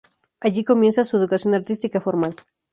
Allí 0.39 0.63
comienza 0.63 1.03
su 1.03 1.17
educación 1.17 1.53
artística 1.53 2.01
formal. 2.01 2.35